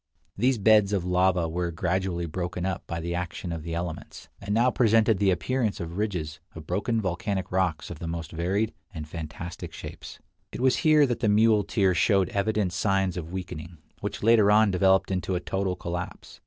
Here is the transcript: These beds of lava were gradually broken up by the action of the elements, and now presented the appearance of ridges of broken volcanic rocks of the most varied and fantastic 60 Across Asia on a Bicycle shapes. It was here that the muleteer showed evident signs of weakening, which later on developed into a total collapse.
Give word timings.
These 0.35 0.57
beds 0.57 0.93
of 0.93 1.05
lava 1.05 1.47
were 1.47 1.69
gradually 1.69 2.25
broken 2.25 2.65
up 2.65 2.87
by 2.87 2.99
the 2.99 3.13
action 3.13 3.51
of 3.51 3.61
the 3.61 3.75
elements, 3.75 4.29
and 4.41 4.51
now 4.51 4.71
presented 4.71 5.19
the 5.19 5.29
appearance 5.29 5.79
of 5.79 5.95
ridges 5.99 6.39
of 6.55 6.65
broken 6.65 6.99
volcanic 6.99 7.51
rocks 7.51 7.91
of 7.91 7.99
the 7.99 8.07
most 8.07 8.31
varied 8.31 8.73
and 8.95 9.07
fantastic 9.07 9.75
60 9.75 9.85
Across 9.85 9.85
Asia 9.85 9.87
on 9.87 9.93
a 9.93 9.93
Bicycle 9.93 10.25
shapes. 10.49 10.53
It 10.53 10.63
was 10.63 10.77
here 10.77 11.05
that 11.05 11.19
the 11.19 11.29
muleteer 11.29 11.93
showed 11.93 12.29
evident 12.29 12.73
signs 12.73 13.15
of 13.15 13.31
weakening, 13.31 13.77
which 13.99 14.23
later 14.23 14.49
on 14.49 14.71
developed 14.71 15.11
into 15.11 15.35
a 15.35 15.39
total 15.39 15.75
collapse. 15.75 16.39